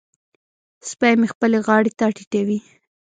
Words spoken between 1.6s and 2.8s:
غاړې ته ټيټوي.